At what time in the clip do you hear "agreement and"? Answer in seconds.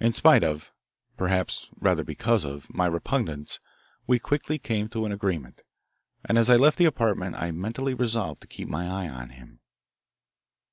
5.10-6.38